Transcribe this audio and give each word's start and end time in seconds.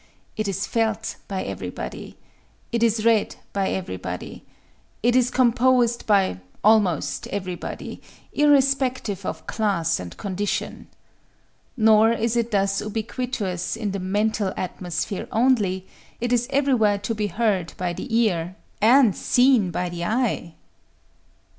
It 0.35 0.47
is 0.47 0.65
felt 0.65 1.17
by 1.27 1.43
everybody. 1.43 2.17
It 2.71 2.81
is 2.81 3.05
read 3.05 3.35
by 3.53 3.69
everybody. 3.69 4.43
It 5.03 5.15
is 5.15 5.29
composed 5.29 6.07
by 6.07 6.39
almost 6.63 7.27
everybody,—irrespective 7.27 9.23
of 9.27 9.45
class 9.45 9.99
and 9.99 10.17
condition. 10.17 10.87
Nor 11.77 12.13
is 12.13 12.35
it 12.35 12.49
thus 12.49 12.81
ubiquitous 12.81 13.75
in 13.75 13.91
the 13.91 13.99
mental 13.99 14.51
atmosphere 14.57 15.27
only: 15.31 15.85
it 16.19 16.33
is 16.33 16.47
everywhere 16.49 16.97
to 16.97 17.13
be 17.13 17.27
heard 17.27 17.73
by 17.77 17.93
the 17.93 18.09
ear, 18.11 18.55
and 18.81 19.13
_seen 19.13 19.71
by 19.71 19.87
the 19.87 20.03
eye! 20.05 20.55